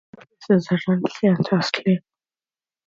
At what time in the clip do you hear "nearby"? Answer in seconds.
0.17-0.27